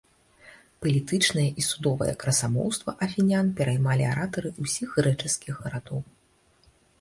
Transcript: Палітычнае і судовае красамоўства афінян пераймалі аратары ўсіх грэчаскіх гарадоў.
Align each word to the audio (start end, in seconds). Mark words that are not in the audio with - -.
Палітычнае 0.83 1.43
і 1.63 1.65
судовае 1.71 2.07
красамоўства 2.23 2.95
афінян 3.07 3.51
пераймалі 3.61 4.09
аратары 4.13 4.49
ўсіх 4.65 4.97
грэчаскіх 4.97 5.53
гарадоў. 5.69 6.01